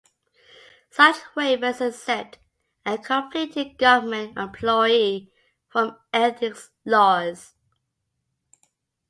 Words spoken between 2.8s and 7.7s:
a conflicted government employee from ethics laws.